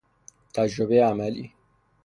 تجربهی 0.53 0.99
عملی 0.99 1.53